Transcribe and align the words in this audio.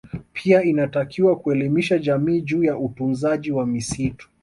Pia 0.33 0.63
inatakiwa 0.63 1.35
kuelimisha 1.35 1.97
jamii 1.99 2.41
juu 2.41 2.63
ya 2.63 2.77
utunzaji 2.77 3.51
wa 3.51 3.65
misitu 3.65 4.29